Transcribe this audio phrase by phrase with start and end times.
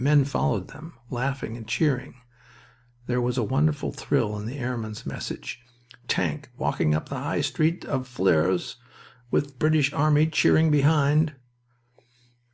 [0.00, 2.14] Men followed them, laughing and cheering.
[3.06, 5.60] There was a wonderful thrill in the airman's message,
[6.06, 8.76] "Tank walking up the High Street of Flers
[9.30, 11.34] with the British army cheering behind."